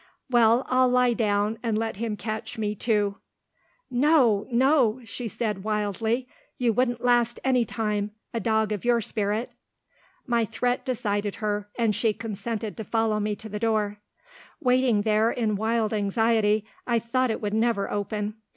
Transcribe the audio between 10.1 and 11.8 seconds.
My threat decided her,